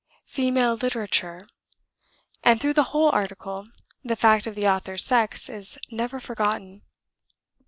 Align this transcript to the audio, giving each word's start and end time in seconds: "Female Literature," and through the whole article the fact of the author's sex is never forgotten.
"Female 0.25 0.73
Literature," 0.73 1.41
and 2.43 2.59
through 2.59 2.73
the 2.73 2.85
whole 2.89 3.11
article 3.11 3.67
the 4.03 4.15
fact 4.15 4.47
of 4.47 4.55
the 4.55 4.67
author's 4.67 5.05
sex 5.05 5.47
is 5.47 5.77
never 5.91 6.19
forgotten. 6.19 6.81